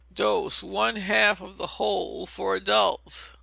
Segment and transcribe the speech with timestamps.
[0.11, 3.33] Dose, one half of the whole for adults.